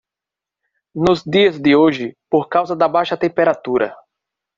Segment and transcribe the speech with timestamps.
[0.95, 3.95] Nos dias de hoje por causa da baixa temperatura